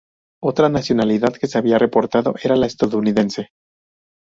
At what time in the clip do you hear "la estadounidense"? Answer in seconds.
2.55-3.49